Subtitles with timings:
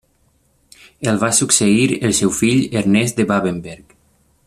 [1.11, 3.99] El va succeir el seu fill Ernest de Babenberg.